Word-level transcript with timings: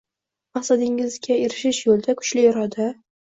Maqsadingizga 0.57 1.37
erishish 1.45 1.83
yo’lida 1.91 2.17
kuchli 2.23 2.47
iroda 2.53 2.89